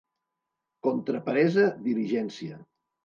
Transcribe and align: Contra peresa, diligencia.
Contra 0.87 1.23
peresa, 1.27 1.65
diligencia. 1.87 2.55